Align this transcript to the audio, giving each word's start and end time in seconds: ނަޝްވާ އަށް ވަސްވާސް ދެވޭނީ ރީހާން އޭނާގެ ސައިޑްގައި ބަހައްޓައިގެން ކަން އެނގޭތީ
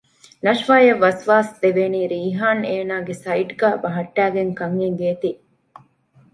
ނަޝްވާ 0.45 0.75
އަށް 0.85 1.01
ވަސްވާސް 1.05 1.51
ދެވޭނީ 1.61 1.99
ރީހާން 2.13 2.61
އޭނާގެ 2.69 3.13
ސައިޑްގައި 3.23 3.77
ބަހައްޓައިގެން 3.83 4.53
ކަން 4.59 4.77
އެނގޭތީ 4.81 5.29